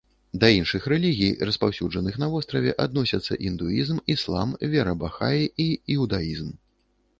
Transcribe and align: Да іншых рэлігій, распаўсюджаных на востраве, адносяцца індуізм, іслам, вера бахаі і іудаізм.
Да 0.43 0.47
іншых 0.59 0.85
рэлігій, 0.93 1.33
распаўсюджаных 1.49 2.17
на 2.23 2.29
востраве, 2.37 2.73
адносяцца 2.87 3.39
індуізм, 3.51 4.01
іслам, 4.17 4.57
вера 4.75 4.99
бахаі 5.07 5.47
і 5.69 5.71
іудаізм. 5.97 6.53